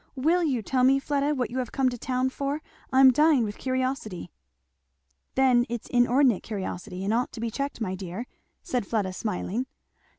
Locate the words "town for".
1.99-2.63